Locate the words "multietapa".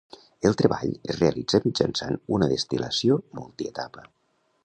3.41-4.09